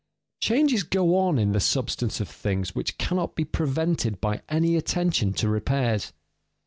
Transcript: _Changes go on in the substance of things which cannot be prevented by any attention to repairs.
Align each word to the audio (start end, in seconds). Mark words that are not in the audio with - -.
_Changes 0.43 0.81
go 0.81 1.15
on 1.15 1.37
in 1.37 1.51
the 1.51 1.59
substance 1.59 2.19
of 2.19 2.27
things 2.27 2.73
which 2.73 2.97
cannot 2.97 3.35
be 3.35 3.45
prevented 3.45 4.19
by 4.19 4.41
any 4.49 4.75
attention 4.75 5.31
to 5.33 5.47
repairs. 5.47 6.11